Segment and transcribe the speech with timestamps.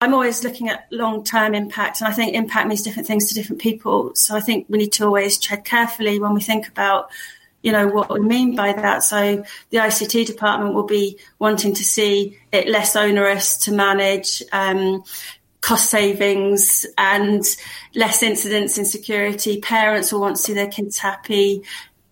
[0.00, 3.34] I'm always looking at long term impact, and I think impact means different things to
[3.34, 4.14] different people.
[4.14, 7.10] So I think we need to always tread carefully when we think about,
[7.62, 9.02] you know, what we mean by that.
[9.02, 14.42] So the ICT department will be wanting to see it less onerous to manage.
[14.52, 15.04] Um,
[15.60, 17.44] cost savings and
[17.94, 19.60] less incidents in security.
[19.60, 21.62] Parents will want to see their kids happy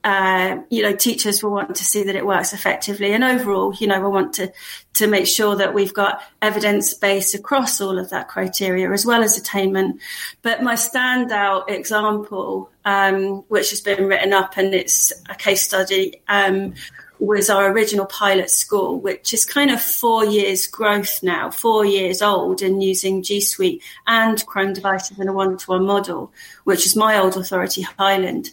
[0.04, 3.12] uh, you know, teachers will want to see that it works effectively.
[3.12, 4.52] And overall, you know, we want to,
[4.94, 9.22] to make sure that we've got evidence base across all of that criteria as well
[9.22, 10.00] as attainment.
[10.42, 16.22] But my standout example, um, which has been written up and it's a case study,
[16.28, 16.74] um,
[17.18, 22.22] was our original pilot school, which is kind of four years growth now, four years
[22.22, 26.32] old and using G Suite and Chrome devices in a one to one model,
[26.64, 28.52] which is my old authority Highland.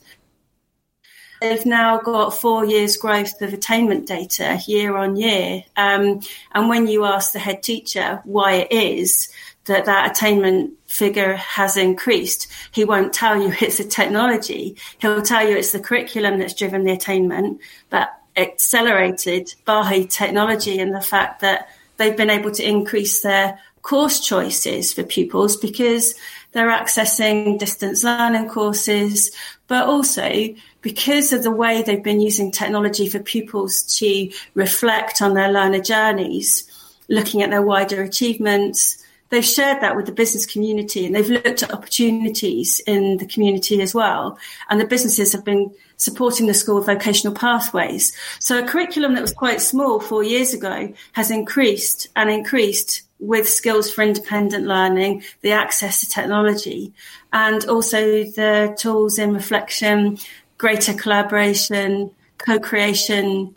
[1.46, 5.64] They've now got four years' growth of attainment data year on year.
[5.78, 6.22] Um,
[6.54, 9.32] and when you ask the head teacher why it is
[9.66, 14.76] that that attainment figure has increased, he won't tell you it's the technology.
[14.98, 20.96] He'll tell you it's the curriculum that's driven the attainment, but accelerated by technology and
[20.96, 26.16] the fact that they've been able to increase their course choices for pupils because
[26.52, 29.32] they're accessing distance learning courses,
[29.68, 35.34] but also because of the way they've been using technology for pupils to reflect on
[35.34, 36.70] their learner journeys,
[37.10, 41.64] looking at their wider achievements, they've shared that with the business community and they've looked
[41.64, 44.38] at opportunities in the community as well.
[44.70, 48.16] And the businesses have been supporting the school with vocational pathways.
[48.40, 53.50] So a curriculum that was quite small four years ago has increased and increased with
[53.50, 56.94] skills for independent learning, the access to technology,
[57.32, 60.18] and also the tools in reflection,
[60.58, 63.56] greater collaboration, co-creation,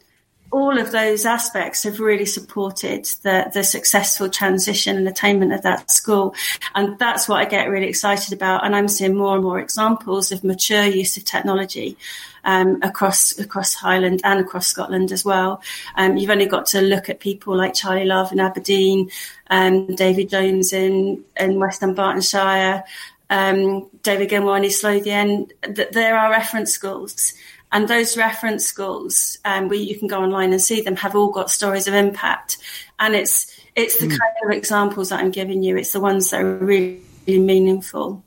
[0.51, 5.91] all of those aspects have really supported the, the successful transition and attainment of that
[5.91, 6.35] school.
[6.75, 8.65] And that's what I get really excited about.
[8.65, 11.97] And I'm seeing more and more examples of mature use of technology
[12.45, 15.61] um, across across Highland and across Scotland as well.
[15.97, 19.11] Um, you've only got to look at people like Charlie Love in Aberdeen,
[19.51, 22.85] um, David Jones in, in West Dunbartonshire,
[23.29, 25.49] um, David Gilmore in East Lothian.
[25.63, 27.35] There are reference schools.
[27.71, 31.31] And those reference schools, um, where you can go online and see them, have all
[31.31, 32.59] got stories of impact.
[32.99, 34.19] And it's it's the mm.
[34.19, 35.77] kind of examples that I'm giving you.
[35.77, 38.25] It's the ones that are really, really meaningful.